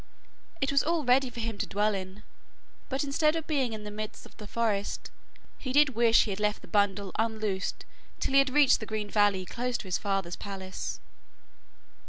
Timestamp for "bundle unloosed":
6.67-7.85